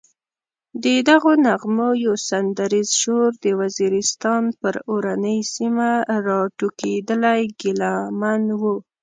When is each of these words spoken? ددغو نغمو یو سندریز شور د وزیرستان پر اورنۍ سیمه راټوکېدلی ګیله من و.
ددغو 0.85 1.31
نغمو 1.47 1.89
یو 2.05 2.15
سندریز 2.29 2.89
شور 3.01 3.29
د 3.43 3.45
وزیرستان 3.59 4.43
پر 4.59 4.73
اورنۍ 4.91 5.39
سیمه 5.55 5.89
راټوکېدلی 6.27 7.41
ګیله 7.59 7.93
من 8.19 8.41
و. 8.59 8.61